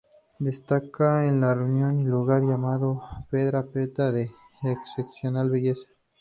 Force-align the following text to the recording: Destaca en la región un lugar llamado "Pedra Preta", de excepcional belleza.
Destaca 0.39 1.27
en 1.27 1.41
la 1.41 1.53
región 1.53 1.97
un 1.97 2.09
lugar 2.09 2.41
llamado 2.41 3.03
"Pedra 3.29 3.67
Preta", 3.67 4.11
de 4.11 4.31
excepcional 4.63 5.51
belleza. 5.51 5.83